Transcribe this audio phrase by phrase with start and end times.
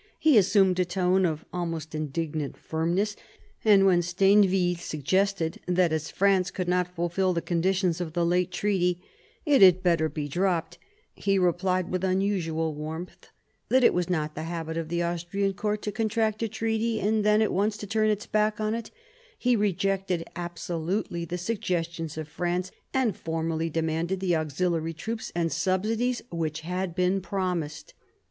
[0.17, 3.15] He assumed a tone of almost indignant firmness,
[3.63, 8.49] and when Stainville suggested that as France could not fulfil the conditions of the late
[8.49, 8.99] treaty
[9.45, 10.79] it had better be dropped,
[11.13, 11.53] he 144 MARIA THERESA ohap.
[11.53, 12.03] tii replied with
[12.33, 13.29] unusual warmth
[13.69, 17.23] that it was not the habit of the Austrian court to contract a treaty and
[17.23, 18.89] then at once to turn its back on it;
[19.37, 25.51] he rejected absolutely the suggestions of France, and formally demanded the auxili ary troops and
[25.51, 27.93] subsidies which had been promised.